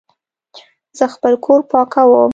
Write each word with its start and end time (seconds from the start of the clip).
زه 0.97 1.05
خپل 1.13 1.33
کور 1.45 1.59
پاکوم 1.71 2.29